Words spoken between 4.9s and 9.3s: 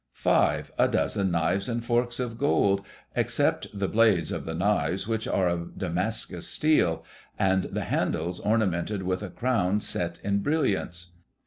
which are of Damascus steel, and the handles ornamented with a